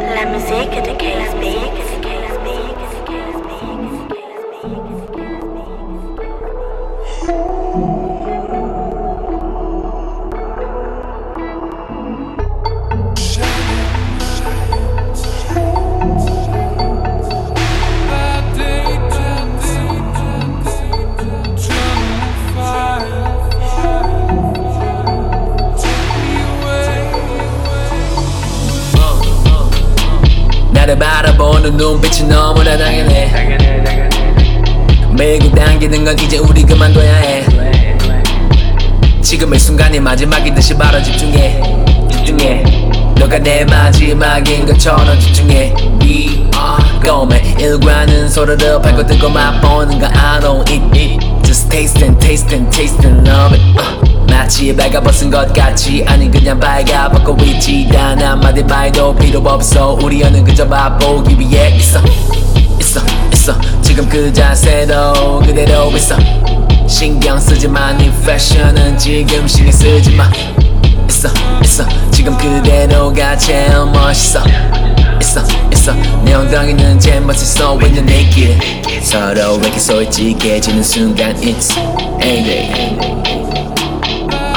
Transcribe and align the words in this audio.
La 0.00 0.24
musique 0.26 0.82
de 0.82 0.92
나를 30.88 30.98
바라보는 30.98 31.76
눈빛이 31.76 32.28
너무나 32.28 32.76
당연해. 32.78 33.30
밀고 35.10 35.54
당기는 35.54 36.04
건 36.04 36.18
이제 36.18 36.38
우리 36.38 36.62
그만둬야 36.62 37.14
해. 37.16 37.44
지금의 39.20 39.58
순간이 39.58 40.00
마지막인 40.00 40.54
듯이 40.54 40.74
바로 40.74 41.02
집중해. 41.02 41.60
집중해. 42.10 42.62
너가 43.18 43.38
내 43.38 43.66
마지막인 43.66 44.64
것처럼 44.64 45.20
집중해. 45.20 45.74
We 46.00 46.48
are 46.54 47.00
going 47.02 47.60
일과는 47.60 48.30
서로를 48.30 48.80
밟고 48.80 49.06
들고 49.06 49.28
맛보는 49.28 49.98
거 49.98 50.06
I 50.06 50.40
don't 50.40 50.70
eat 50.70 50.98
it. 50.98 51.42
Just 51.42 51.68
taste 51.68 52.02
and 52.02 52.18
taste 52.18 52.54
and 52.54 52.70
taste 52.74 53.06
and 53.06 53.28
love 53.28 53.54
it. 53.54 53.78
Uh. 53.78 54.17
마치 54.28 54.74
발가벗은 54.74 55.30
것 55.30 55.52
같지 55.52 56.04
아니 56.06 56.30
그냥 56.30 56.58
발가벗고 56.58 57.36
있지 57.44 57.88
단 57.92 58.20
한마디 58.20 58.62
말도 58.62 59.14
필요 59.16 59.40
없어. 59.40 59.98
우리 60.02 60.20
여는 60.20 60.44
그저 60.44 60.64
맛보기 60.64 61.38
위해 61.38 61.74
있어. 61.76 62.00
있어 62.80 63.00
있어. 63.32 63.54
지금 63.82 64.08
그 64.08 64.32
자세로 64.32 65.40
그대로 65.40 65.90
있어. 65.92 66.16
신경 66.86 67.38
쓰지마. 67.38 67.92
네 67.92 68.12
패션은 68.24 68.98
지금 68.98 69.46
신경 69.46 69.72
쓰지마. 69.72 70.30
있어 71.08 71.28
있어. 71.64 71.84
지금 72.10 72.36
그대로가 72.36 73.36
제일 73.36 73.70
멋있어. 73.92 74.42
있어 75.20 75.42
있어. 75.72 75.92
내 76.24 76.34
엉덩이는 76.34 76.98
제일 77.00 77.20
멋있어. 77.20 77.74
when 77.76 77.94
you're 77.94 78.08
naked 78.08 78.78
서로에게 79.02 79.78
솔직해지는 79.78 80.82
순간 80.82 81.34
It's 81.36 81.76
A-Day 82.22 83.47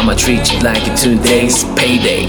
I'ma 0.01 0.15
treat 0.15 0.53
you 0.53 0.61
like 0.61 0.87
it 0.87 0.97
today's 0.97 1.65
payday 1.75 2.27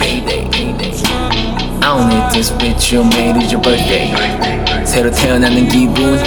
I 1.81 1.95
don't 1.95 2.09
need 2.09 2.31
this 2.33 2.51
with 2.51 2.91
you, 2.91 3.03
made 3.03 3.37
it 3.37 3.51
your 3.51 3.61
birthday 3.61 4.13
새로 4.85 5.11
태어나는 5.11 5.67
기분 5.67 6.17